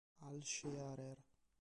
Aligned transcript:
Al 0.27 0.41
Shearer 0.41 1.13